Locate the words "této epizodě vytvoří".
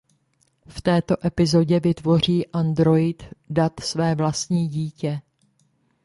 0.81-2.47